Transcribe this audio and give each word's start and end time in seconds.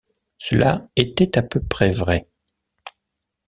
Cela 0.39 0.87
était 0.95 1.37
à 1.37 1.43
peu 1.43 1.61
près 1.61 1.91
vrai. 1.91 2.25